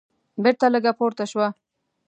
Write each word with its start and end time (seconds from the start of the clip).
بېرته 0.43 0.65
لږه 0.73 0.91
پورته 0.99 1.25
شوه. 1.31 1.47